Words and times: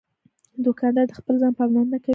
دوکاندار 0.65 1.05
د 1.07 1.13
خپل 1.19 1.35
ځان 1.41 1.53
پاملرنه 1.57 1.97
کوي. 2.03 2.09